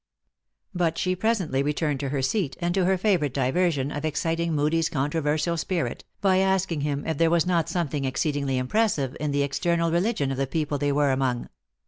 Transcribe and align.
But 0.73 0.97
she 0.97 1.15
presently 1.15 1.61
returned 1.61 1.99
to 1.99 2.09
her 2.09 2.23
seat, 2.23 2.57
and 2.59 2.73
to 2.73 2.85
her 2.85 2.97
favorite 2.97 3.35
diversion 3.35 3.91
of 3.91 4.03
exciting 4.03 4.57
Hoodie 4.57 4.79
s 4.79 4.89
controversial 4.89 5.57
spirit, 5.57 6.03
by 6.21 6.37
asking 6.37 6.81
him 6.81 7.05
if 7.05 7.19
there 7.19 7.29
was 7.29 7.45
not 7.45 7.69
something 7.69 8.03
ex 8.03 8.21
ceedingly 8.21 8.57
impressive 8.57 9.15
in 9.19 9.29
the 9.29 9.43
external 9.43 9.91
religion 9.91 10.31
of 10.31 10.37
the 10.37 10.47
people 10.47 10.79
they 10.79 10.91
were 10.91 11.11
among 11.11 11.49